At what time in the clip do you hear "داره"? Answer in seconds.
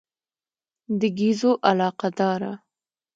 2.19-2.51